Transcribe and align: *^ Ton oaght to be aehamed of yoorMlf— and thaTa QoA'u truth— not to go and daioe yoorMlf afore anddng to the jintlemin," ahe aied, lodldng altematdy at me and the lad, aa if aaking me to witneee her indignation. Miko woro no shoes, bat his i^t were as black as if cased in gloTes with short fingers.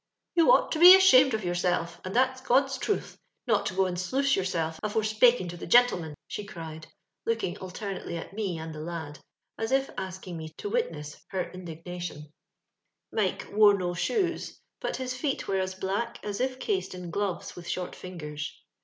*^ 0.35 0.35
Ton 0.41 0.47
oaght 0.49 0.71
to 0.71 0.79
be 0.79 0.95
aehamed 0.97 1.33
of 1.35 1.41
yoorMlf— 1.41 1.99
and 2.03 2.15
thaTa 2.15 2.41
QoA'u 2.43 2.79
truth— 2.81 3.19
not 3.47 3.67
to 3.67 3.75
go 3.75 3.85
and 3.85 3.97
daioe 3.97 4.35
yoorMlf 4.35 4.79
afore 4.81 5.03
anddng 5.03 5.47
to 5.49 5.57
the 5.57 5.67
jintlemin," 5.67 6.15
ahe 6.15 6.43
aied, 6.55 6.85
lodldng 7.27 7.59
altematdy 7.59 8.17
at 8.17 8.33
me 8.33 8.57
and 8.57 8.73
the 8.73 8.79
lad, 8.79 9.19
aa 9.59 9.65
if 9.71 9.89
aaking 9.99 10.37
me 10.37 10.49
to 10.57 10.71
witneee 10.71 11.21
her 11.27 11.51
indignation. 11.51 12.31
Miko 13.11 13.51
woro 13.51 13.77
no 13.77 13.93
shoes, 13.93 14.59
bat 14.81 14.97
his 14.97 15.13
i^t 15.13 15.45
were 15.45 15.59
as 15.59 15.75
black 15.75 16.19
as 16.23 16.39
if 16.41 16.59
cased 16.59 16.95
in 16.95 17.11
gloTes 17.11 17.55
with 17.55 17.67
short 17.69 17.95
fingers. 17.95 18.51